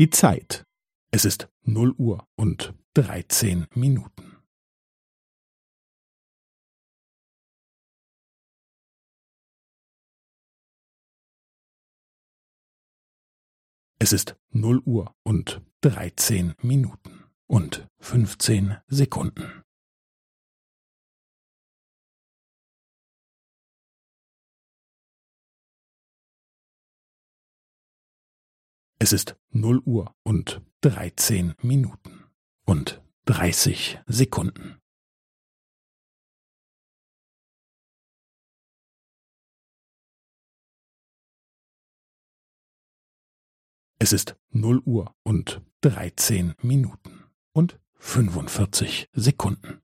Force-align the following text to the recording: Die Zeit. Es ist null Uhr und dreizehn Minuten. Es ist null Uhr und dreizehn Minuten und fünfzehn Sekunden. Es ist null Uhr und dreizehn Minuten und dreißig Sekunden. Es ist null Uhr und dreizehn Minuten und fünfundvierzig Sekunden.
Die 0.00 0.08
Zeit. 0.08 0.64
Es 1.10 1.26
ist 1.26 1.50
null 1.60 1.94
Uhr 1.98 2.26
und 2.34 2.72
dreizehn 2.94 3.66
Minuten. 3.74 4.38
Es 13.98 14.14
ist 14.14 14.36
null 14.48 14.80
Uhr 14.86 15.14
und 15.22 15.60
dreizehn 15.82 16.54
Minuten 16.62 17.24
und 17.46 17.86
fünfzehn 17.98 18.78
Sekunden. 18.86 19.62
Es 29.02 29.14
ist 29.14 29.34
null 29.48 29.80
Uhr 29.86 30.14
und 30.24 30.60
dreizehn 30.82 31.54
Minuten 31.62 32.24
und 32.66 33.02
dreißig 33.24 33.98
Sekunden. 34.06 34.78
Es 43.98 44.12
ist 44.12 44.36
null 44.50 44.82
Uhr 44.84 45.16
und 45.22 45.62
dreizehn 45.80 46.54
Minuten 46.60 47.24
und 47.52 47.80
fünfundvierzig 47.94 49.08
Sekunden. 49.14 49.80